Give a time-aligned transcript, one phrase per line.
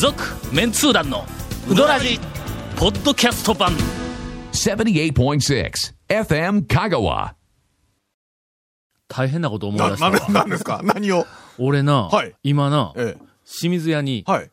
[0.00, 1.26] 続メンツー団の
[1.68, 2.18] ウドラジ
[2.74, 3.72] ポッドキャスト版
[4.52, 5.70] 78.6
[6.08, 7.34] FM Kagawa.
[9.08, 10.80] 大変なこと思いな、出したわな、なんですか？
[10.82, 11.26] 何を？
[11.58, 13.22] 俺な、はい今な、ええ。
[13.44, 14.50] 清水屋にはい。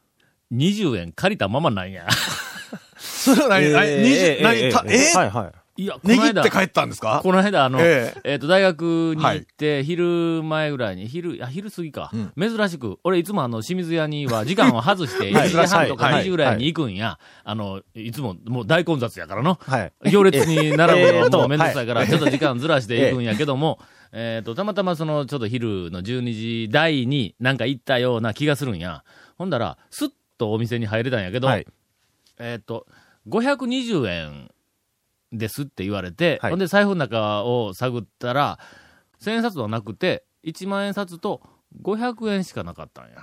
[0.54, 2.08] 20円借りたままなんや。
[3.00, 5.14] それは何、何、二十、何、た、え？
[5.16, 5.52] はいはい。
[5.78, 6.42] いや、この間。
[6.42, 7.20] って、帰ったんですか？
[7.24, 8.36] この間、あの、ええ。
[8.36, 17.20] っ、と、大学に行って、昼前ぐらいに、昼、いや、昼過ぎか、珍しく、俺いつもあの、清水屋には時間を外して、1時半とか2時ぐらいに行くんや。
[17.44, 19.60] あの、いつも、もう大混雑やからの。
[19.62, 19.94] はい。
[20.12, 22.10] 行列に並ぶのもうめんどくさいから、はい。
[22.10, 23.80] ちょっと時間ずらしていくんやけども、
[24.12, 29.04] えっと、たまたまその、ちょっと昼の12時台になんか行ったような気がするんや。
[29.38, 30.10] ほんだら、スッ
[30.40, 31.68] とお店に入れたんやけど、はい。
[32.40, 32.88] えっと、
[33.28, 34.50] 520円
[35.38, 36.52] ですって言われて、はい。
[36.52, 38.60] ほんで財布の中を探ったら、
[39.22, 41.42] 1000円札はなくて、1万円札と
[41.84, 43.16] 500円しかなかったんや。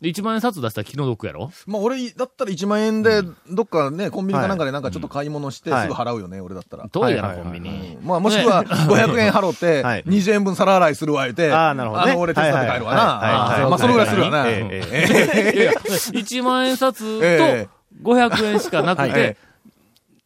[0.00, 1.52] で1万円札出したら気の毒やろ？
[1.66, 5.82] まあ俺だったら1万円で、どっかね、コンビニかなんかでなんかちょっと買い物してはい。
[5.82, 6.88] すぐ払うよね、俺だったら。
[6.88, 7.60] 遠いやろ、はいはいはい。
[7.60, 7.98] コンビニ。
[8.02, 12.10] まあもしくは 500円払って はい、20円分皿洗いするわ言うて、あーなるほどね。
[12.10, 13.04] あの、俺手伝って帰るわな。
[13.68, 14.48] まあそのぐらいするわな。
[14.48, 15.66] ええええいやい。
[15.66, 17.68] や1万円札とええ。
[18.02, 19.36] 500円しかなくて、はい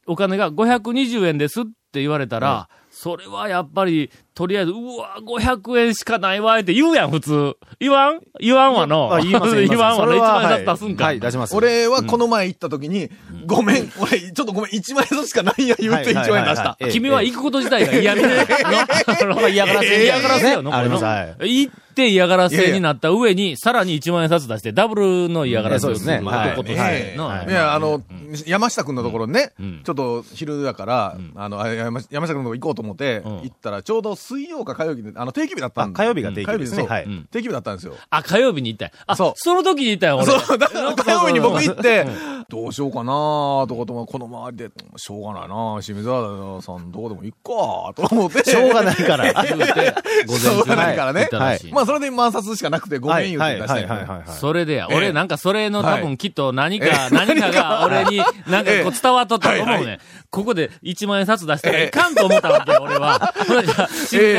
[0.07, 7.55] お金が520円ですって言われたら、それはやっぱり、とりあえず、うわ、500円しかないわ、って言うやん、普通。
[7.79, 8.21] 言わん？
[8.41, 9.13] 言わんわの。
[9.15, 10.07] あ言います言います 言わんわの。
[10.07, 11.05] 1それは万円札出すんか。
[11.05, 11.55] はい、出します。
[11.55, 13.11] 俺はこの前行った時に、
[13.45, 16.77] ごめん、俺、ちょっとごめん、1万円ずつしかないや言うて1万円出した。
[16.81, 18.29] ええ君は行くこと自体が嫌みで、
[19.27, 26.81] の嫌がらせ嫌がらせよの、これのありますはい行って嫌がらせになった上に、さらに1万円札出して、ダブルの嫌がらせをする男として。
[27.19, 27.51] はい。
[27.51, 28.03] や、あの、
[28.47, 29.81] 山下くんのところにね、ん。
[29.83, 33.37] ちょっと昼だから、あの、あ山山下くんのとこ行こうと思って、うん。
[33.43, 36.87] 行ったら、ちょうど水曜か火曜日で、あの、定期日だったんあ火曜日が定期日ですね。
[37.31, 37.95] 定期日だったんですよ。
[38.11, 38.93] あ、火曜日に行った。
[39.07, 39.33] あ、そう。
[39.37, 40.27] その時に行ったよ、俺。
[40.27, 48.45] そう、火曜日に僕行ってうん、どうしようかなとかとも、この周りで、しょうがないな清水原さんどこでも行くかと思って。
[48.49, 49.33] しょうがないから。
[49.43, 49.95] 言うて、
[50.27, 51.73] 午前しょう中がないからね行ったらしい。
[51.73, 54.29] まあ、それで万冊しかなくて、ごめん言うて出したんやはいはいはいはい。
[54.29, 59.99] それで俺なんかそれの多はい分きっと何か、何かが俺になんかこう伝わっとったと思うね。
[60.31, 63.33] ここで1万円札出したらいかんと思ったわけよ、俺は。
[63.49, 63.89] ほらじゃあ、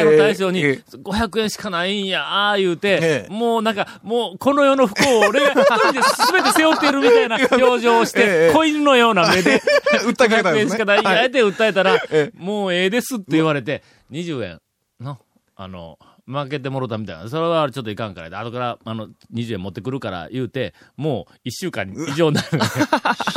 [0.05, 5.99] の大将にえ500円しかないんや、ああ言うてえ、えもうなんか、もうこの世の不幸を俺が一人で
[6.31, 9.61] 全て背負っているみたいな表情をしえてえ、子犬のような目で、
[10.05, 10.59] 訴えたん500ですね。
[10.61, 14.61] 円しかないんや、って訴えたらええ、もうええですって言われて、20円
[14.99, 15.17] の、
[15.55, 15.97] あの、
[16.27, 17.29] 負けてもろたみたいな。
[17.29, 22.47] それはちょっといかんからで、後から、あの、20円持ってくるから言うて、もう1週間以上になる。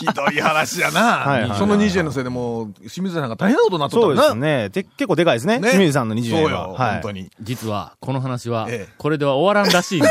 [0.01, 1.01] ひどい話やな。
[1.01, 4.17] はいはいその20円のせいでもう、清水さんが大変なことになっとったそう。
[4.17, 4.69] ですね。
[4.71, 5.61] で結構でかいですね。
[5.61, 6.49] ね清水さんの20円は。
[6.49, 7.31] そうよ、はい本当に。
[7.41, 10.11] 実は、この話はええ、これでは終わらんらしいんだ。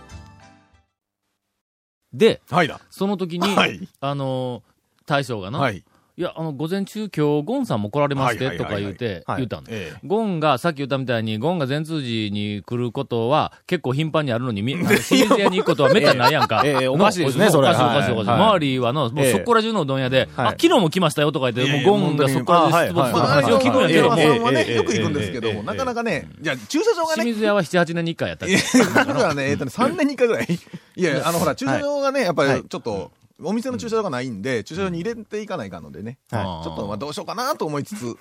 [2.13, 2.79] で、はいだ。
[2.89, 4.63] その時に、はいあの、
[5.05, 5.83] 大将がな、、はい
[6.21, 6.23] い。
[6.23, 9.37] や、あの、午前中今日、ゴンさんも来られまして、とか言うて、はい。
[9.37, 9.63] 言ったの。
[9.69, 9.99] ええ。
[10.05, 14.61] ゴンが、さっき言ったみたいに、ゴンが全通寺に来ることは、結構頻繁にあるのに、
[15.07, 16.61] 清水屋に行くことはめったにないやんか。
[16.63, 18.29] ええおかしいですねそれおかしいおかしいおかしい。
[18.29, 18.39] はい。
[18.39, 19.31] 周りはの、もうええ。
[19.33, 20.47] そこら中のうどん屋で、はい。
[20.47, 23.13] あ、昨日も来ましたよとか言って、もうゴンがそこから出没するはいはい。
[23.13, 28.45] まあ、話を聞くんやけども、よく行くんですけどなかなかね、じゃあ駐車場がね、清水屋は7、8年に1回やった
[29.05, 30.59] だからね、えっとね、3年に1回ぐらい。
[30.95, 33.11] いや、あの、ほら、駐車場がね、やっぱりちょっと、
[33.43, 36.45] お店の駐車場がないんで、駐車場に入れていかないかんのでね、ちはい。
[36.45, 38.15] ょっとまあどうしようかなと思いつつ、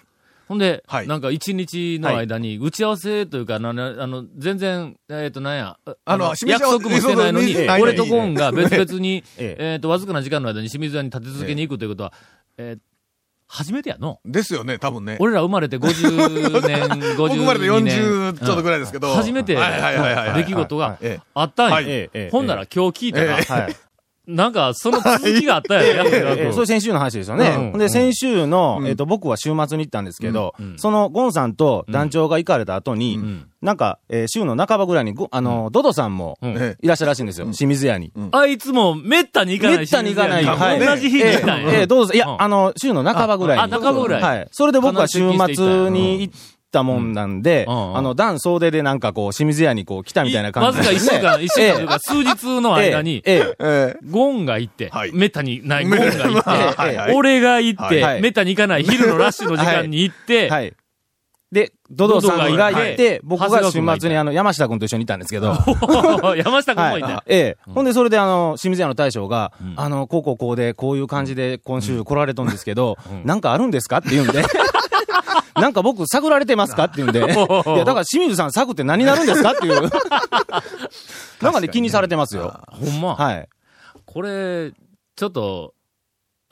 [0.48, 1.06] ほんで、はい。
[1.06, 9.74] なんか一日の間に打ち合わせというか、ななあの、全然、えっ、と、なんや、あの約束もしてないのに俺とゴンが別々に、ええ。
[9.76, 12.12] っと、わずかな時間の間に清水屋に立て続けに行くということは、
[12.56, 12.78] えー
[13.52, 14.20] 初めてやの？
[14.24, 15.16] ですよね、多分ね。
[15.18, 17.16] 俺ら生まれて50年、52年。
[17.16, 19.08] 僕生まれて40ちょっとぐらいですけど。
[19.08, 19.14] うん。
[19.16, 19.60] 初めて出
[20.44, 21.22] 来事がええ。
[21.34, 21.84] あったんはい。
[21.84, 21.90] や。
[21.90, 22.28] ええ。
[22.30, 23.42] ほんなら今日聞いたら、え。
[23.42, 23.76] はい。
[24.30, 27.72] なんかその続きがあったやん、約ええそれ先週の話ですよね。
[27.76, 28.88] で、先週の、うん。
[28.88, 33.46] えっ、と、僕は週末に行ったんですけど、その、ゴンさんと団長が行かれた後に、ん。
[33.62, 36.56] なんか、えー週の半ばぐらいにご、あの、ドドさんも、うん。
[36.56, 37.46] えいらっしゃるらしいんですよ。
[37.46, 38.12] 清水屋に。
[38.32, 40.44] あいつもめったに行かないめったに行かない。
[40.44, 40.80] はい。
[40.80, 41.80] 同じ日に行ったんや。
[41.80, 42.14] えどうぞ。
[42.14, 42.42] いや、うん。
[42.42, 43.62] あの、週の半ばぐらいに。
[43.62, 44.22] ああ半ばぐらい。
[44.22, 44.48] はい。
[44.52, 46.34] それで僕は週末に行っ
[46.70, 47.74] ったもんなんで、うん。
[47.74, 47.96] うんうん。
[47.98, 53.98] あの、段総出でなんかこう、清水屋にこう、来たみたいな感じわずか一週間、一週間というか数日の間に、ええ、ええ。
[54.08, 58.22] ゴンが行ってはい、めったにないゴンが行って、はいはい俺が行って、はい。
[58.22, 60.72] めったに行かない昼のラッシュの時間に行って、えはい。
[61.52, 65.48] で、ドドさんがいて僕が週末にあの、山下君と一緒にいたんですけど、
[66.36, 67.10] 山下君もいた。
[67.10, 67.22] よ。
[67.26, 67.72] ええ。
[67.72, 69.74] ほんで、それであの、清水屋の大将が、うん。
[69.76, 73.22] あの、こうこうこうで、こういう感じで今週来られとんですけど、うん。
[73.24, 74.44] なんかあるんですかって言うんで、
[75.54, 76.84] なんか僕探られてますか？
[76.84, 77.34] って言うんで、 いや、
[77.84, 79.52] だから清水さん探って何になるんですか？
[79.52, 79.82] っていう。
[81.42, 82.60] なんかね、気にされてますよ。
[82.68, 83.16] ほんま。
[83.16, 83.48] はい。
[84.06, 84.72] これ、
[85.16, 85.74] ちょっと、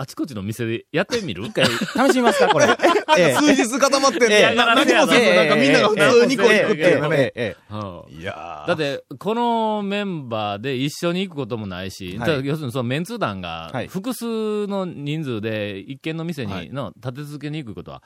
[0.01, 1.45] あちこちの店でやってみる？
[1.45, 2.67] 一回、試しますか、これ。
[3.19, 3.35] ええ。
[3.35, 4.49] 数日固まってんええ。
[4.51, 4.55] ね。
[4.55, 7.33] な何もせず、なんかみんなが普通にこう行くっていうのね。
[7.37, 13.89] いやだって、このメンバーで一緒に行くこともないし、要するにそのメンツ団がはい。
[13.89, 16.67] 複数の人数で一軒の店はい。
[16.69, 18.03] にの立て続けに行くことは、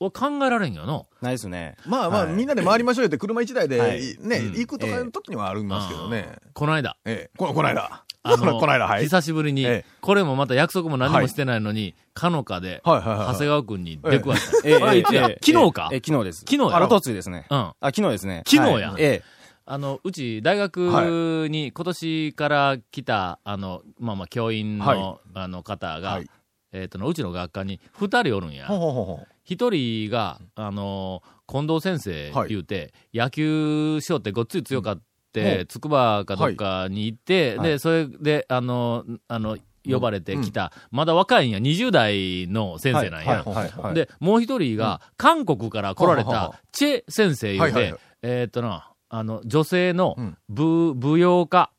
[0.00, 1.06] 俺考えられんよの。
[1.20, 1.76] ないですね。
[1.86, 6.36] まあまあ、はいみんなで回りましょうよって車一台で、はいね、うん行くとかいう時にはありますけどね。
[6.52, 8.04] この間、ええ、この、この間。
[8.22, 9.04] あこの、 この間、はい。
[9.04, 13.26] 久しぶりに、ええこれもまた約束も何もしてないのに、かのかで、はいはいはい。
[13.28, 14.68] 長谷川君に出くわした。
[14.68, 15.88] ええあれいつやええ昨日か？
[15.92, 16.38] ええ昨日です。
[16.40, 17.46] 昨日やあらとついですね。
[17.50, 17.58] うん。
[17.58, 18.42] あ、昨日ですね。
[18.46, 19.22] 昨日やはいえ
[19.66, 26.28] あの、うち、大学に今年から来た、あの、まあまあ、教員の、はいあの方が、はい
[26.72, 28.76] えっ、との、うちの学科に二人おるんやほ。
[28.76, 29.33] うほうほうほう。
[29.44, 32.48] 一人が、あの、近藤先生はい。
[32.48, 35.00] 言うて、野球しようってごっつい強かっほ
[35.32, 37.68] て、う筑波かどっかに行って、はい。
[37.68, 43.44] で、それで、あの、あの、呼ばれてきた、まだ若いんや、20代の先生なんや。
[43.92, 50.38] で、もう一人が、韓国から来られた、チェ先生言うてえーっとな、あの、女性のうん。
[50.48, 51.70] 舞、舞踊家、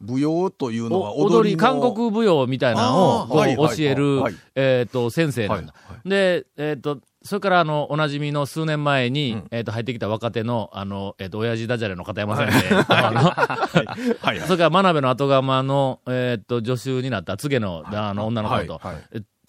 [0.00, 3.28] 舞踊というのはお踊り、の韓国舞踊みたいなのを
[3.68, 5.74] 教えるはい、えーっと、先生なんだ。
[5.88, 6.08] はい。
[6.08, 9.48] で、えーっと、それから、あの、おなじみの数年前に、うん。
[9.50, 12.76] えーっと、入ってきた若手の、あの、えーっと、親父ダジャレの片山先生。
[12.94, 14.18] あのはい。
[14.20, 14.40] はい。
[14.40, 18.80] それから、真鍋の後釜の、えーっと、助手になった、柘植の、あの、女の子と、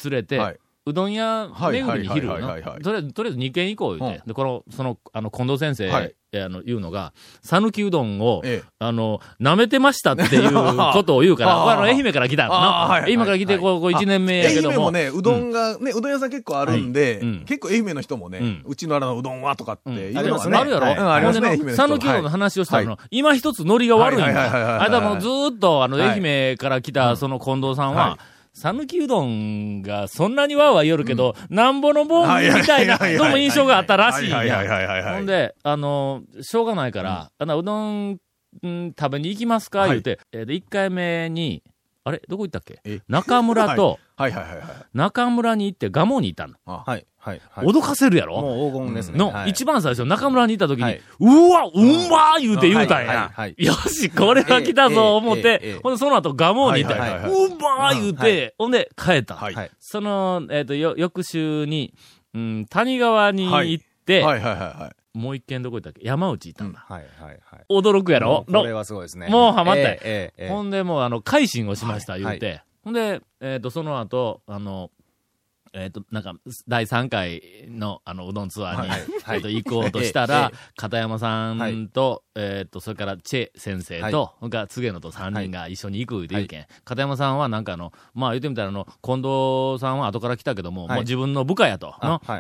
[0.06, 2.82] 連れて、はいうどん屋巡りに昼はいはいはいはいはい。
[2.84, 6.02] とりあえず、とりあえず2軒行こう言うて、で、この、その、あの、近藤先生、あ
[6.48, 7.12] の、言うのが、
[7.42, 8.68] 讃岐うどんを、ええ。
[8.78, 10.54] あの、舐めてましたっていう
[10.94, 14.70] ことを言うから、 あの、愛媛から来たの今から来て、こう、こう1年目やけども。
[14.70, 19.96] 愛媛もね、うどんが、ね、うどん屋さん結構あるんで、結構愛媛の人もね、ううんちのあのうどんはとかってうん。
[19.96, 20.14] いう。
[20.14, 24.82] のあるやろ、うんありますね、讃岐うどんの話をしたの、は今一つノリが悪いんだ。
[24.82, 34.30] あれだもうずーっと、あの、はい愛媛から来た、その近藤さんは、はい讃岐うどんがそんなにわーわー言おるけど、なんぼのもんみたいな、どうも印象があったらしい。
[34.30, 35.14] んはいはいや。
[35.14, 39.90] ほんで、あの、しょうがないから、あの、うどん、ん食べに行きますかはい。
[39.90, 41.64] 言うて、えーで、1回目に、
[42.08, 42.80] あれどこ行ったっけ？
[42.86, 44.68] え中村と、 はいはいはいはい。
[44.94, 46.54] 中村に行って、蒲生に行ったの。
[46.64, 47.66] はい、はい、はい。
[47.66, 48.40] 脅かせるやろ？
[48.40, 49.18] もう黄金ですね。
[49.18, 53.56] の、はい一番最初、中村に行った時に、はいうわ、うんまー言うて言うたんやはい。
[53.58, 59.40] よし、これは来たぞ、思ってほんで、その後、ガモに行ったいはいはいうんまー言うて、ほんで、帰ったの。
[59.42, 59.56] はい。
[59.56, 61.96] はいその、えっと、よ翌週に、
[62.36, 64.96] うん、谷川に行って、はいはいはいはい。
[65.16, 66.02] もう一軒どこ行ったっけ？
[66.04, 66.86] 山内行ったんだ。
[66.88, 67.66] はい、はい、はい。
[67.70, 68.46] 驚くやろ？
[68.48, 69.28] これはすごいですね。
[69.30, 72.62] もうハマったよほんで、もう、あの、改心をしました、はい言うて。
[72.84, 74.92] ほんで、えっ、と、その後、あの、
[75.76, 76.34] えっ、と、なんか、
[76.70, 79.36] 第3回の、あの、うどんツアーに、はいはい。
[79.36, 84.12] えっと、行こうとしたえらえ、片山さんと、えっ、と、それから、チェ先生はい。
[84.12, 86.66] と、それから、菅野と3人が一緒に行くって言うけん。
[86.86, 90.96] 片山さんは、なんかあの、まあ、言ってみたら、あの、近藤さんは後から来たけども、はい。
[90.96, 91.94] もう自分の部下やと、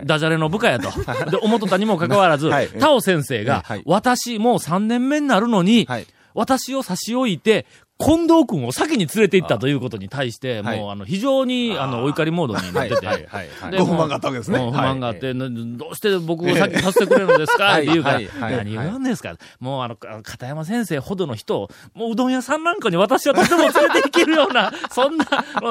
[0.06, 0.89] ダジャレの部下やと。
[1.30, 2.70] で、思っとったにもかかわらず、はい。
[2.80, 3.84] タオ先生が、はい。
[3.86, 6.08] 私、もう3年目になるのに、はい。
[6.36, 7.65] 私を差し置いて、
[7.98, 10.80] 近藤君を先に連れて行ったということに対して、はい。
[10.80, 13.72] もう、あの、非常に、あの、お怒りモードになってて、はい、はい、はい。
[13.72, 14.60] でご不満があったわけですね。
[14.60, 15.46] 不満があって、ど
[15.92, 17.64] うして僕を先にさせてくれるのですか？
[17.64, 17.84] はい。
[17.84, 19.36] って言うから、何を言わんですか？
[19.62, 25.25] もうあの、片山先生ほどの人を、もううどん屋さんなんかに私はとても連れて行けるような、 そんな、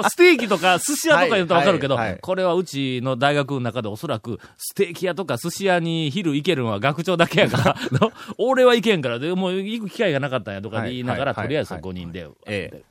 [0.08, 12.82] ステーキとか寿司屋とか言うとわかるけど、これはうちの大学の中でおそらく、ステーキ屋とか寿司屋に昼行けるのは学長だけやから、の 俺は行けんから、でもう行く機会がなかったんやとかで言いながら、とりあえず5人で、ええ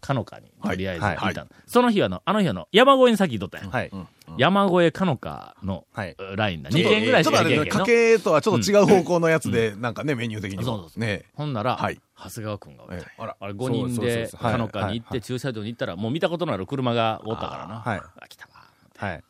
[0.00, 1.34] かのかに、とりあえずはいはい
[1.66, 3.70] その日はあの、あの日はあの、山越えに先行っとったんや。
[3.70, 3.90] はい。
[4.38, 6.16] 山越えかのかのはい。
[6.36, 6.70] ラインだ。
[6.70, 8.16] 2ちょっと軒ぐらいしちょっとあれね、家か行けんけんの。
[8.18, 10.62] 計とはちょっと違う方向のやつで、なんかね、メニュー的にも。
[10.64, 11.24] そうそうそうね。
[11.34, 13.36] ほんなら、はい長谷川くんがおったあら。
[13.40, 17.80] あれ5人でかのかに行って駐車場に行ったら、もう見たことのある車がおったからな。
[17.80, 18.00] はい。
[18.20, 18.64] あ、来たわ。
[18.96, 19.22] はい。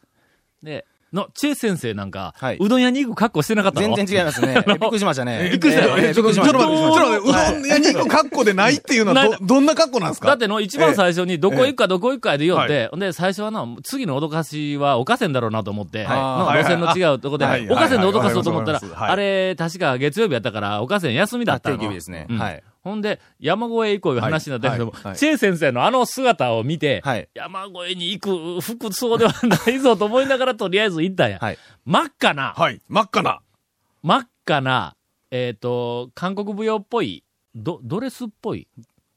[0.62, 2.58] で、の、チェ先生なんか、はい。
[2.60, 3.96] うどん屋に行く格好してなかったの？
[3.96, 4.54] 全然違いますね。
[4.66, 5.48] びっくりしましたね。
[5.50, 5.96] びっくりしたよ。
[5.98, 10.28] えええちょっと、ちょっと待って、ちょっと待って、うどん屋に行く格好でないっていうのはど、どんな格好なんですか？
[10.28, 16.62] だっての、一番最初に、どこ行くかどこ行くかで言おって、ほんで、最初はな、次の脅かしは、岡線だろうなと思って、のはい。
[16.62, 17.68] 路線の違うとこで、はい。
[17.68, 18.90] 岡線で脅かそうと思ったらはい。
[18.90, 19.10] はい、はい。
[19.12, 21.76] あれ、確か月曜日やったから、岡線休みだったの。
[21.78, 25.16] 定休日ですねうんはいほんで、山越え行こういう話になったけども、はいはい。
[25.16, 27.28] チェイ先生のあの姿を見て、はい。
[27.34, 31.38] 山越えに行く服装ではないぞと思いながらとりあえず行ったんや。
[31.38, 31.58] はい。
[31.84, 32.80] 真っ赤な、はい。
[32.88, 33.40] 真っ赤な。
[34.02, 34.96] 真っ赤な、
[35.30, 37.22] えっ、と、韓国舞踊っぽい、
[37.54, 38.66] ド、ドレスっぽい、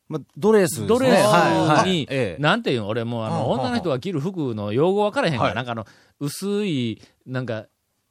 [0.10, 0.86] まあ、ドレス。
[0.86, 2.01] ドレスに、はいはい。
[2.10, 2.41] ええ。
[2.41, 2.88] なんていうの？
[2.89, 5.55] 俺もうあの、女の人が着る服の用語分からへんから、はい。
[5.55, 5.86] なんかあの、
[6.20, 7.65] 薄い、なんか、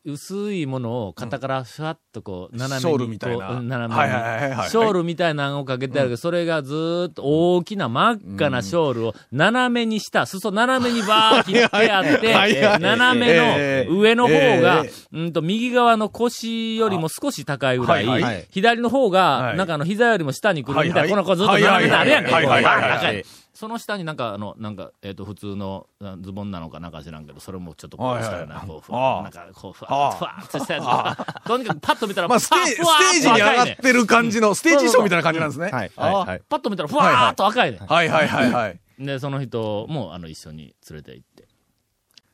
[0.05, 2.81] 薄いものを肩からシュワッとこう、斜めに。
[2.81, 3.61] ショールみたいな。
[3.61, 4.01] 斜めに。
[4.01, 4.71] はいはいはいはい。
[4.71, 19.57] ショールみたいなのをかけてあるけど、それがずーっと大きな真っ赤なショールを斜めにした、裾斜めにバー切ってあって、斜めええの上の方がえ、うんと、右側の腰よりも少し高いぐらい、左の方が、はい。
[19.57, 23.42] なんかあの、膝よりも下に来るみたいな、この子ずっと斜めにあるやんけ。
[23.55, 35.71] その下になんか、あの、なんか、えっ、と、普通のあズボンなのかなんか知らんけど、それもちょっとこう、はいはい下からな、こう、ふあわあなんか、こう、ふあわふわっとしたやつがとにかくパッと見たら、まあ、ステージ、に上がってる感じの、ステージショーみたいな感じなんですね。
[35.71, 35.91] はい。
[35.97, 36.29] あはい。
[36.29, 36.43] はい。
[36.49, 37.79] パッと見たら、ふわーっと赤いね。
[37.87, 38.81] はいはいはいはい。
[38.99, 41.49] で、その人も、あの、一緒に連れて行って、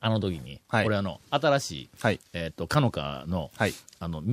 [0.01, 2.19] あの時に、はい俺あの、新しい、はい。
[2.31, 3.73] えっ、と、かのかの、はい。
[3.99, 4.23] あの、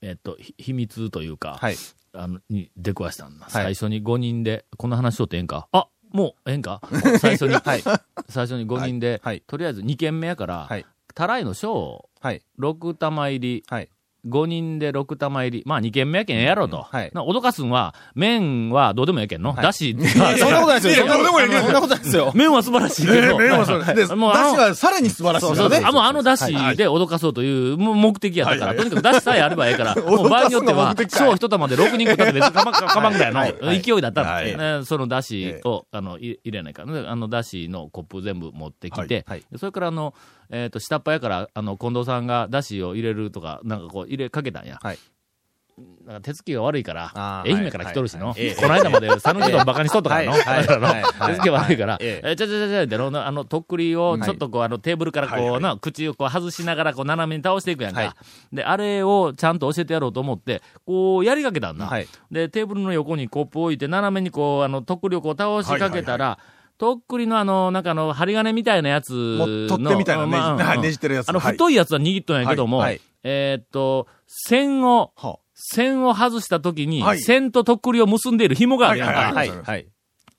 [0.00, 1.76] えっ、と、ひ秘密というか、はい。
[2.12, 3.46] あの、に出くわしたんだ。
[3.48, 6.80] 最初に5人で、こんな話しとってええんかあ、もうええんか？
[7.20, 7.82] 最初に、はい。
[8.28, 10.86] 最初に5人で、はいとりあえず2軒目やから、はい。
[11.14, 12.42] たらいの小はい。
[12.58, 13.88] 6玉入り、はい。
[14.28, 16.82] 5人で6玉入り、まあ2軒目やけんええやろと。
[16.82, 21.06] はいな脅かすんは、麺はどうでもええけんの、はいだし、そんなことないですよ。
[21.06, 22.32] どうでもいいけどそんなことないですよ。
[22.34, 25.92] 麺は素晴らしい麺はそうで、だしもうあのがさらに素晴らしいからねあ。
[25.92, 34.30] もうあのだしで脅かそうというも目的やったから、はいとにかくだしさえあればええから、もう場合によっては小一玉で6人食ったって別にかまんぐらいのはいはい勢いだったの。
[34.30, 40.14] はいねそのだしを、あの、い入れないから、であのだしのコップ全部持ってきて、はいでそれからあの、
[40.50, 44.78] えっ、と、下っ端やから、あの、近藤さんがだしを入れるとか、なんかこう入れかけたんや。
[44.82, 44.98] はい
[46.04, 47.12] なんか手つきが悪いから、
[47.44, 50.32] 愛媛から来とるしの、はいはい この間まで佐野うどんバカにしとったからの、
[51.28, 58.00] 手つきが悪いから、ええ、ちゃちゃちゃちゃっての、あの、とっくりをちょっとこう、あの、テーブルからこう、はいはいな、口をこう外しながらこう、斜めに倒していくやんか。
[58.00, 58.10] はい
[58.52, 61.86] で、あれをちゃんと教えてやろうと思って、こう、やりかけたんだ。
[61.86, 66.38] はいで、テーブルの横にコップを置いて、斜めにこう、あの、とっくりをこう倒しかけたら、
[66.78, 69.68] とっくりのあの、なんかあの、針金みたいなやつの。
[69.68, 79.14] 取っ手みたいなねじまあはい ねじってるやつあの、はい太いやつは握っとんやけども、はいはいえーっと、線を、は線を外した時に、はい線ととっくりを結んでいる紐があるやんか。
[79.32, 79.62] はいはい。
[79.62, 79.86] はい。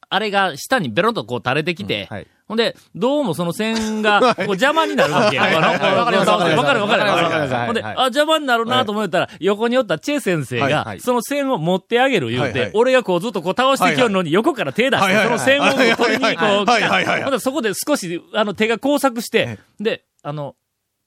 [0.10, 2.28] あれが下にベロンとこう垂れてきて、はい。
[2.48, 5.44] ほんで、どうもその線が、 こう邪魔になるわけや。
[5.44, 5.98] わかります。
[6.00, 6.30] わかります。
[6.30, 7.06] わかるわかるわかる。
[7.06, 7.66] わかります。
[7.66, 17.24] ほんで、はいあ、邪魔になるなと思ったら、横におったチェ先生がその線を持ってあげる言うて俺がこうずっとこう倒してきよるのに横から手出して、その線を取りにこう来た。
[17.24, 20.56] ほんで、そこで少し、あの、手が工作して、で、あの、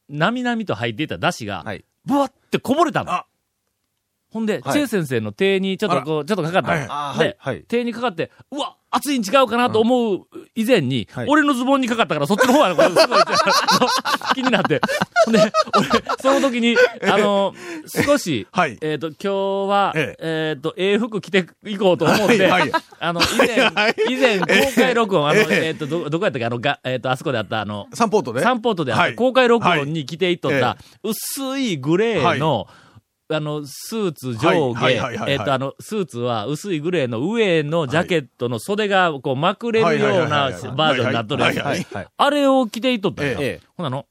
[0.08, 3.10] なみなみと入っていた出汁がはい、ブワってこぼれたの。
[3.10, 3.26] あ。
[4.32, 4.72] ほんで、はい。
[4.72, 6.74] チェ先生の手にちょっとこう、ちょっとかかった。
[6.74, 11.26] のはで、手にかかって、うわ、熱いん違うかなと思う以前に、はい。
[11.26, 13.20] 俺のズボンにかかったから、そっちの方は、 これすごい
[14.34, 14.80] 気になって。
[15.30, 15.88] で、俺、
[16.20, 16.76] その時に、
[17.10, 17.54] あの、
[17.86, 18.78] 少し、はい。
[18.82, 20.54] えっ、と、今日は、ええ。
[20.58, 22.72] っ、と、ええ服着ていこうと思って、はいはい。
[23.00, 25.66] あの、以前、はい以前、公開録音、あの、ええ。
[25.68, 26.44] えっ、と、ど、どこやったっけ？
[26.44, 32.66] あの、が、えっ、と、あそこであった、あの、サンポートでサンポートであっ公開録音に着ていっとったは、薄いグレーの、
[33.36, 34.90] あの、スーツ上下
[35.28, 41.86] えっと、あの、スーツは薄いグレーの上のジャケットの袖がこうまくれるようなバージョンになっとるやつ。
[42.16, 43.38] あれを着ていっとったよ。
[43.40, 43.60] えええ。
[43.76, 44.06] ほなの、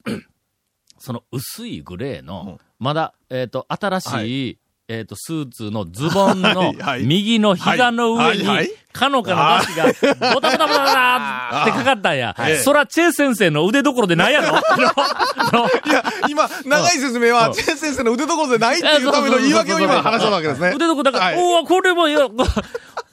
[0.98, 2.26] その薄いグレーうん。
[2.26, 4.58] の、まだ、えっと、新しい、
[4.92, 12.58] えっと、スーツのズボンの はいはい右の膝の上にはいはい、かのかの出汁が、ボタボタボタボタってかかったんやはい。
[12.58, 20.72] そら、チェ先生の腕どころでないやろいや、今、長い説明は、チェン先生の腕どころでないっていうための言い訳を今話したわけですね。
[20.76, 22.30] 腕どころだから、はいおおこれもよ、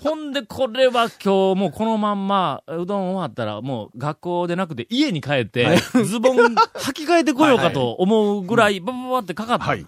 [0.03, 9.63] ほんで、これは今日もうこのまんま、うどん終わったらもう学校でなくて家に帰って、ズボン履き替えてこようかと思うぐらい、ババババってかかった。
[9.63, 9.85] はい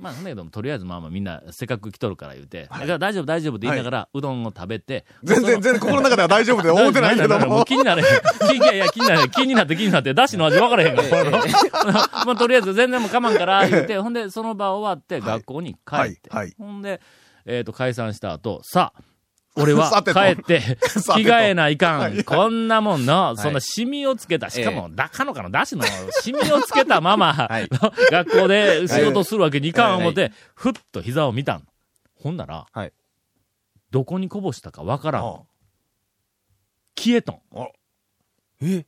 [0.00, 7.64] まあ、だけども、とりあえずまあまあみんなせっかく来とるから言うて、だから大丈夫大丈夫って言いながら、うどんを食べて、全然、全然心の中では大丈夫で思ってないけども もう。
[7.66, 8.48] 気になれへん。
[8.48, 9.30] 気いやいや、気になれへん。
[9.30, 11.30] 気になって気になって、だしの味分からへんから。
[12.24, 17.00] まあ、とりあえず全然もう我慢から言って、ほんで、その場終わって学校に帰って、ほんで、
[17.44, 19.02] えっ、と、解散した後、さあ、
[19.56, 22.22] 俺は 帰って、 着替えないかん。
[22.22, 25.84] こんなもんの、そんなシミをつけた、しかも、だかのかのだしの、
[26.22, 27.48] シミをつけたまま、
[28.10, 31.66] 学校で仕事するわけにいかん思って、ふっと膝を見たん。
[32.14, 32.92] ほんなら、はい。
[33.90, 35.24] どこにこぼしたかわからん。
[35.24, 35.40] あ
[36.96, 37.40] 消えとん。
[38.62, 38.84] え？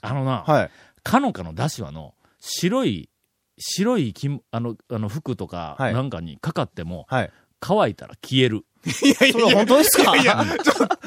[0.00, 0.70] あのな、はい。
[1.02, 3.10] かのかのだしはの、白い、
[3.58, 5.94] 白いきあの、あの服とかはい。
[5.94, 7.30] なんかにかかっても、はい。
[7.60, 8.64] 乾いたら消える。
[8.86, 10.16] いやいそれは本当ですか？
[10.16, 10.98] いや、ちょっと、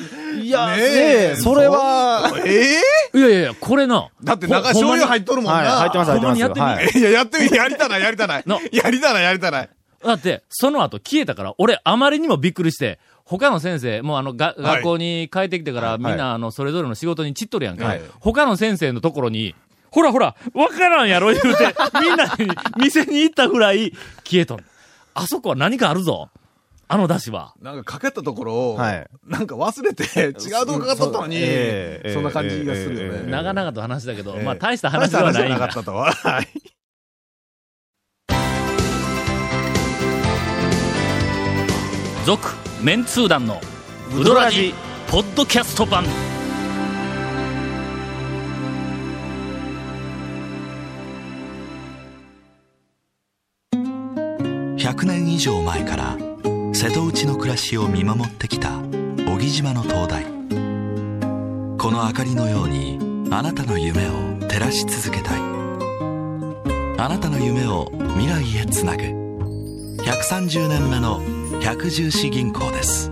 [0.42, 2.74] いや、ねねええ、それは、え
[3.14, 5.54] えいやいやいや、これな、だって中醤油入っとるもんな。
[5.54, 6.42] はい、入ってます、入ってます。
[6.42, 8.60] やってみはいいや、やってみ、やりたない、やりたないの。
[8.74, 9.70] やりたない、やりたない。
[10.04, 17.86] だって、その後消えたから、俺、あまりにもびっくりして、他の先生、もうあの、が、はい学校に帰ってきてから、みんな、あの、それぞれの仕事に散っとるやんか。
[17.86, 19.56] はい他の先生のところに、
[19.90, 23.94] ほらほら、わからんやろ、言うて、みんなに、店に行ったぐらい、
[24.26, 24.60] 消えとん。
[25.14, 26.30] あそこは何かあるぞ。
[26.92, 27.54] あの出汁は。
[27.62, 30.34] なんかかけたところを、はいなんか忘れて、 違う
[30.66, 31.38] とこかかったのに、
[32.12, 33.20] そんな感じがするよね。
[33.20, 36.12] ええ長々と話だけど、ええまあ、大した話ではなないんだかったとは。
[36.12, 36.48] はい。
[42.26, 42.50] 続、
[42.82, 43.62] メンツー団の、
[44.20, 44.74] ウドラジ、
[45.12, 46.04] ポッドキャスト版。
[54.78, 56.29] 100年以上前から
[56.80, 58.80] 瀬戸内の暮らしを見守ってきた
[59.28, 60.32] 小木島の灯台こ
[61.92, 62.98] の明かりのように
[63.34, 64.12] あなたの夢を
[64.48, 71.20] 照らし続けたいあなたの夢を未来へつなぐ130年目の
[71.60, 73.12] 百十四銀行です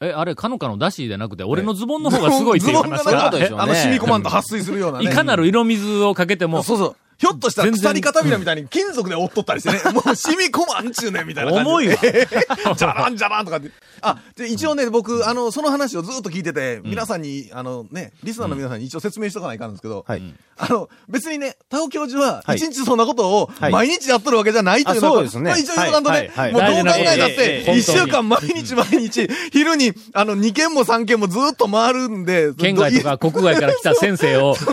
[0.00, 3.02] え、あれ、かのかの出汁じゃなくて、俺のズボンの方がすごいっていう話ズボンがが。
[3.02, 5.04] そういうことでしょうねあの、染み込まんと撥水するようなね。
[5.04, 6.96] いかなる色水をかけても、そうそう。
[7.20, 11.70] ひょっとしたら鎖片びらみたいに金属で折っとったりしてね、 もう染み込まんちゅうねんみたいな感じで。
[11.70, 11.96] 重いわ。
[12.74, 13.70] じゃらんじゃらんとかって。
[14.02, 20.22] あ、で一応ね、僕、あの、その話をずっと聞いてて、皆さんに、あのね、リスナーの皆さんに一応説明しとかないかんですけど、はい。
[20.58, 22.56] あの、別にね、田尾教授は、はい。
[22.56, 23.72] 一日そんなことをはい。
[23.72, 25.50] 毎日やっとるわけじゃないというのはあそうですね。
[25.50, 26.52] まあ一応言うとかんとね、はいはい。
[26.52, 34.64] もうどう考えたって、ええ一週間毎日毎日、 昼に、あの、二件も三件もずっと回るんで、県外とか国外から来た先生を、サ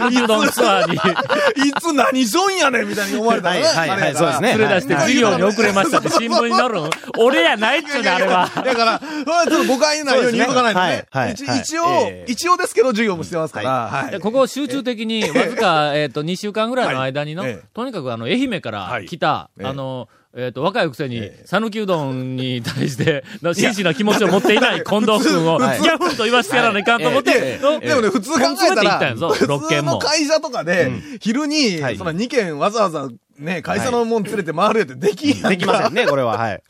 [0.00, 1.66] ルキュードンツアーに。
[1.66, 3.62] い いつ何しょんやねんみたいに思われたらね。
[3.62, 4.32] はいはいはいあれやから。
[4.32, 4.58] そうですね。
[4.58, 8.41] 連れ出して授業に遅れましたって新聞に載るん 俺やないっちゅうね、あれは。
[8.64, 11.06] だから、それはちょっと誤解ないように言うとかないとね。
[11.10, 12.32] はい一一応、ええ。
[12.32, 14.10] 一応ですけど授業もしてますから、はい。
[14.10, 19.06] でここ集中的に、わずか、 えっと、2週間ぐらいの間にの、とにかくあの、愛媛からはい。
[19.06, 19.66] 来た、ええ。
[19.66, 31.98] あの、えっ、と、若いくせに、讃岐うどんに対して、 の真摯な気持ちを持っていない近藤君を、ギはいャフンと言わせてやらないかんと思って、のでもね、普通考えたら、普6件も通の会社とかで、昼に、はい。
[31.98, 35.48] その2件わざわざね、会社のもん連れて回るやってできんやんか。
[35.50, 36.38] できませんね、これは。
[36.38, 36.62] はい。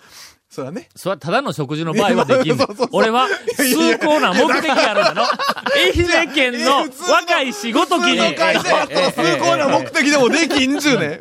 [0.53, 0.91] それはね。
[0.95, 2.59] そただの食事の場合はできん
[2.93, 5.23] 俺は、崇高な目的があるんだの。
[5.23, 11.21] 愛媛県の若い仕事機に普通の、会社やったら崇高な目的でもできんちゅうね。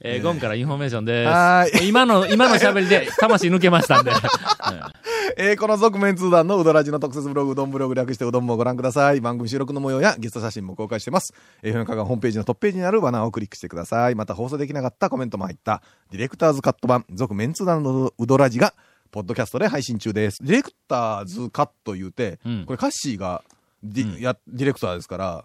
[0.00, 1.84] えーゴンからインフォメーションではす。
[1.84, 4.10] 今の、今の喋りで魂抜けましたんで。
[5.40, 9.20] えーこの続面通談のうどらじの特設ブログ、うどんブログ略してうどんもご覧ください。
[9.20, 11.32] 番組収録の模様やゲスト写真も公開してます。
[11.62, 14.16] FM 香川ホームページのトップページにあるバナーをクリックしてください。
[14.16, 18.74] また放送できなかったコメントも入った、ディレクターズカット版、続メンツー団のうどらじが、
[19.12, 20.38] ポッドキャストで配信中です。
[20.42, 23.44] ディレクターズカット言うて、うんこれカッシーが
[23.84, 25.44] ディ,、や、ディレクターですから、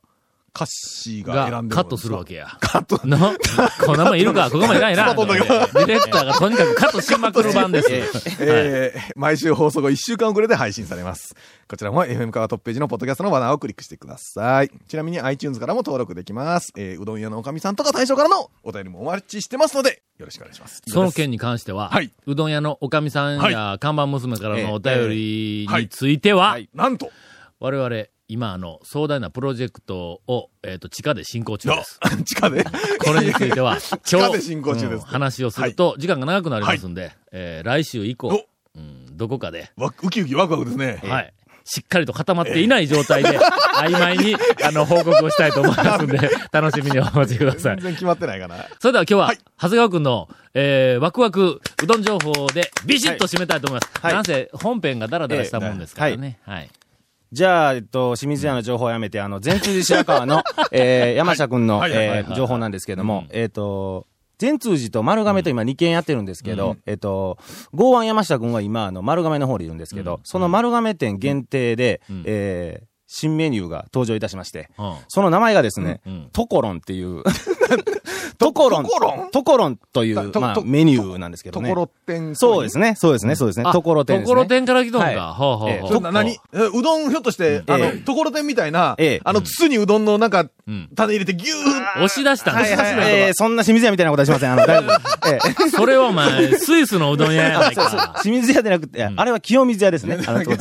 [0.54, 2.58] カッシーが選がんでカットするわけや。
[2.60, 3.02] カット。
[3.08, 3.18] の
[3.84, 5.16] こんなもんいるか、 ここまでいないな。
[5.16, 7.88] ディレクターがとにかくカットしまくる版です。
[8.40, 11.36] えー毎週放送後1週間遅れで配信されます。
[11.68, 14.70] こちらも FM 川トップページのポッドキャストのバナーをクリックしてください。
[14.88, 16.72] ちなみに iTunes からも登録できます。
[16.78, 20.84] えーうどん屋のおかみさんとか大将からのお便りもお待ちしてますので、よろしくお願いします。
[20.88, 27.12] その件に関しては、はいうどん屋のおかみさんや看板娘からのお便りについては、はいなんと、
[27.60, 32.00] 我々、今、あの、壮大なプロジェクトを、えっ、と、地下で進行中です。
[32.26, 32.64] 地下で？
[33.00, 41.00] これについては、 地下で進行中ですうん話をすると、時間が長くなりますんで、えー来週以降、うん、どこかで、わウキウキワクワクですね。
[41.04, 41.34] はい。
[41.66, 47.76] しっかりと固まっていない状態で、曖昧に、あの、報告をしたいと思いますんで、 楽しみにお待ちください。
[47.76, 48.66] 全然決まってないかな。
[48.80, 54.02] それでは今日は、はい長谷川くんの、えー、ワクワクうどん情報でビシッと締めたいと思います。
[54.02, 56.38] はいなんせ、本編がダラダラしたもんですからね。
[56.46, 56.70] はい。
[57.34, 64.06] じゃあ、えっと、清水屋の情報をやめて、あの、全通寺白川の、 えー、山下くんの、えー、情報なんですけどもうん、えっと、
[64.38, 67.40] 全通寺と丸亀と今2軒やってるんですけど、えっと、
[67.74, 72.22] 剛腕山下くんは今、あの、丸亀の方にいるんですけど、その丸亀店限定で、ん。
[72.26, 74.96] えー、新メニューが登場いたしまして、うん。
[75.08, 76.30] その名前がですね、うん。
[76.34, 77.24] トコロンっていう、
[78.38, 79.30] トコロントコロン？
[79.32, 81.70] トコロンという、まあ、メニューなんですけどね。
[81.70, 82.36] ところてん。
[82.36, 83.72] そうですね、そうですね、そうですね。
[83.72, 84.32] ところてんですね。
[84.32, 85.08] ところてんから来とんか。
[85.08, 85.94] はいほうほうほう。
[85.94, 86.32] そんな何？
[86.32, 86.38] え
[86.74, 90.50] うどんひょっとして、あの、ええところてんみたいなええ、あの、筒にうどんのなんかん、
[90.96, 94.52] 種入れてギュー押し出したんですはいはい、えーそんな清水屋みたいなことはしません。
[94.52, 94.88] あの、大丈
[95.68, 98.16] 夫 それはお前、スイスのうどん屋やないか。
[98.22, 100.20] 清水屋でなくて、あれは清水屋ですね。
[100.28, 100.56] あの、そう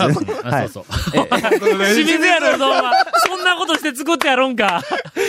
[0.68, 0.84] そう。
[1.14, 2.92] 清水屋のうどんは、
[3.26, 4.82] そんなことして作ってやろんか。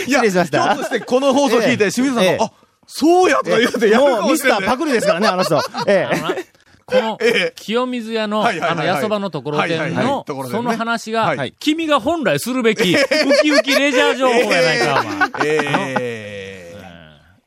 [0.06, 2.50] いや、失礼しましたひょっとしてこの放送聞いて、清水さんええ、あ、
[2.86, 5.60] そうやとか言うてやるかもうミスターパクリですからね、あの人。
[5.86, 6.54] ええ
[6.86, 7.18] この、
[7.56, 12.96] 清水屋の、あの、やそばのところてんはいはいはの、その話が、君が本来するべき、ウ
[13.42, 15.46] キウキレジャー情報やないか、お前。
[15.46, 16.54] え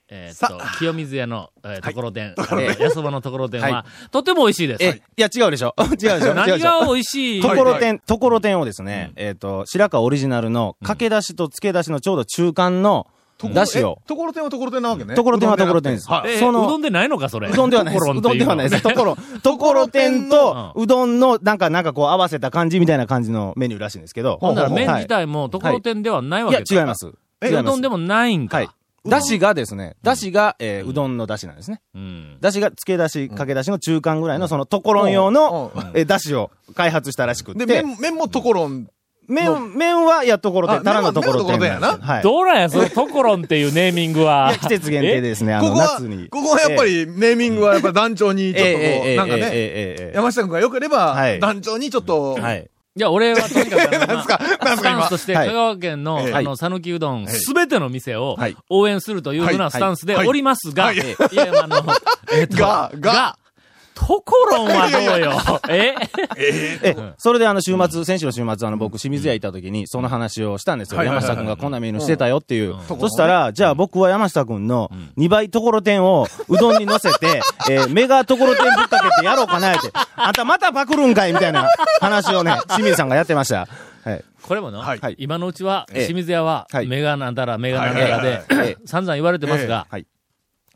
[0.09, 4.83] えーっと、清水屋の、えところてん、えやそばのところてんは、とても美味しいです。
[4.83, 5.75] いや、違うでしょ。
[5.79, 6.33] 違うでしょ。
[6.33, 6.59] 何。
[6.59, 13.07] が美味しいところてん、ところてんをですね、えっと、白川オリジナルの、かけ出しと漬け出しのちょうど中間の、
[13.54, 14.00] だしを。
[14.04, 15.15] えところてんはところてんなわけね。
[15.15, 16.08] ところてんはところてんです
[16.39, 17.50] そのうどんでないのか、それ。
[17.50, 18.02] うどんではないです。
[18.02, 18.84] ところうどんではないです。
[18.84, 24.38] ところ、 ところてんと、うどんの、なんか、なんかこう合わせた感じみたいな感じのメニューらしいんですけど。
[24.41, 27.12] ほんなら麺はい自体もところてんではないわいや、違います。
[27.41, 28.58] え、違いうますどんでもないんか。
[28.58, 28.69] はい。
[29.06, 31.82] だしがですね、だしが、えーうどんのだしなんですね。
[31.95, 32.38] うん。
[32.41, 38.88] だしが、漬けだし、かけだしの中間ぐらいの、その、ところん用のえーだしを開発したらしくで、て、麺、麺もところん。
[39.27, 41.65] 麺、麺はやっところで、たらのところで。
[41.65, 41.97] やな。
[41.97, 42.23] はい。
[42.23, 44.53] どうなんや、そのところんっていうネーミングは。
[44.61, 46.29] 季節限定ですね、あの、夏に。
[46.29, 52.69] ここはやっぱり、ネーミングはやっぱ団長に、ちょっとこう、なんかね、山下君がよければ、団長にちょっと、はい。
[52.97, 58.37] いや、俺はとにかく、 なんすか、なんすか、スタンスとして、香川県の、あの、讃岐うどん、すべての店を、
[58.69, 60.97] 応援するというふうなスタンスでおりますが、い。
[60.97, 61.03] や、
[61.63, 61.83] あの、
[62.33, 63.37] えっと、が、が、
[63.97, 65.31] トコロンはどうよ。
[65.69, 65.95] え？
[66.38, 71.03] え、それであの週末、先週の週末、あの僕、清水屋行った時に、その話をしたんですよ。
[71.03, 72.75] 山下君がこんなメニューしてたよっていう。
[72.75, 79.91] うんそしたら、じゃあ僕は山下君の2倍ところてんをうどんに乗せて、 えーメガところてんぶっかけてやろうかなって。
[80.15, 81.67] あんたまたパクるんかいみたいな
[81.99, 83.67] 話をね、清水さんがやってました。
[84.03, 84.23] はい。
[84.43, 90.05] これもの、はい今のうちは、ええ清水屋は、はいメガなんだら、メガなんだらで、散々言われてますが、はい。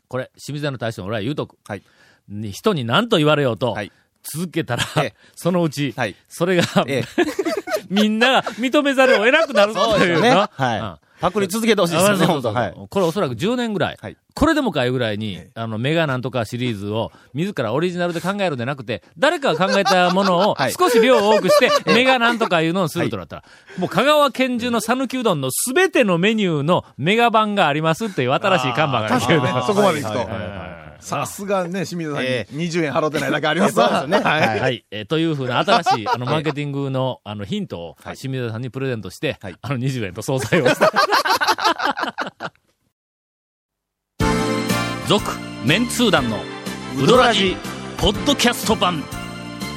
[0.08, 1.56] これ、清水屋の大将、俺は言うとく。
[1.66, 1.82] はい。
[2.28, 3.92] に人に何と言われようと、はい。
[4.22, 5.14] 続けたら、ええ。
[5.34, 6.14] そのうち、はい。
[6.28, 7.02] それが、え
[7.90, 9.74] みんなが認めざるを得なくなる。
[9.74, 11.02] というのはい。
[11.22, 12.26] パクリ続けてほしいですよね。
[12.90, 13.98] これおそらく10年ぐらい。
[14.00, 14.16] はい。
[14.34, 20.72] これでもかいうぐらいに、あの、メガなんとかシリーズを、自らオリジナルで考えるんじゃなくて、誰かが考えたものを はい。
[20.72, 23.36] 少し量を多くして、 メガなんとかいうのをするとなった。
[23.36, 23.44] ら、
[23.78, 30.71] もう香川県中の讃岐うどんのすべてのメニューのメガ版がありますっていう新しい看板があります確かに、そこまで行くと。
[31.02, 33.88] さすがね、清水さんにえ20円払ってないだけありますわ。
[34.02, 34.30] そうですよね。
[34.30, 34.60] はい。
[34.60, 34.84] はい。
[34.90, 40.92] えーというふうな新しい、 あの、マーケティングの、あの、ヒントを、清水さんにプレゼントして、はいあの、20円と総裁をした。
[45.08, 45.32] 続、
[45.64, 46.38] メンツー団の、
[46.96, 47.56] ウドラジ、
[47.98, 49.02] ポッドキャスト版。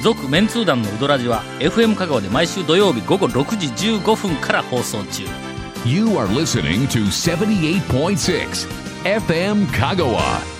[0.02, 3.66] 続、メンツー団のウドラジは、FM 香川で毎週土曜日午後6時
[3.98, 5.24] 15分から放送中。
[5.84, 8.68] You are listening to 78.6
[9.04, 10.55] FM Kagawa.